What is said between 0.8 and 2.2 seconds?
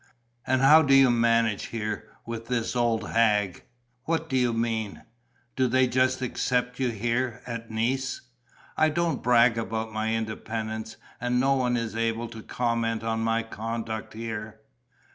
do you manage here,